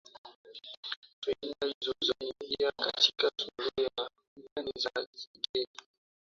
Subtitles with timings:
[1.23, 5.75] fedha hizo zinaingia katika soko la ndani la fedha za kigeni